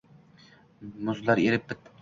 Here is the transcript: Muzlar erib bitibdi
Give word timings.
Muzlar 1.11 1.45
erib 1.47 1.69
bitibdi 1.71 1.89